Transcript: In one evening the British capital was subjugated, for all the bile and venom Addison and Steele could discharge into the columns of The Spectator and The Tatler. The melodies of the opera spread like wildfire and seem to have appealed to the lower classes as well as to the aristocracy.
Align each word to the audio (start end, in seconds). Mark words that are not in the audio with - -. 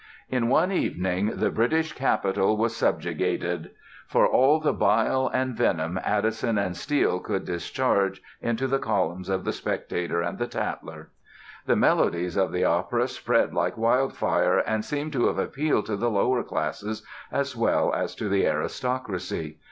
In 0.29 0.49
one 0.49 0.71
evening 0.71 1.33
the 1.35 1.51
British 1.51 1.93
capital 1.93 2.57
was 2.57 2.75
subjugated, 2.75 3.69
for 4.07 4.25
all 4.27 4.59
the 4.59 4.73
bile 4.73 5.29
and 5.31 5.55
venom 5.55 5.99
Addison 6.03 6.57
and 6.57 6.75
Steele 6.75 7.19
could 7.19 7.45
discharge 7.45 8.19
into 8.41 8.65
the 8.65 8.79
columns 8.79 9.29
of 9.29 9.45
The 9.45 9.53
Spectator 9.53 10.19
and 10.19 10.39
The 10.39 10.47
Tatler. 10.47 11.09
The 11.67 11.75
melodies 11.75 12.35
of 12.35 12.51
the 12.51 12.63
opera 12.65 13.07
spread 13.09 13.53
like 13.53 13.77
wildfire 13.77 14.57
and 14.57 14.83
seem 14.83 15.11
to 15.11 15.27
have 15.27 15.37
appealed 15.37 15.85
to 15.85 15.95
the 15.95 16.09
lower 16.09 16.41
classes 16.41 17.05
as 17.31 17.55
well 17.55 17.93
as 17.93 18.15
to 18.15 18.27
the 18.27 18.47
aristocracy. 18.47 19.59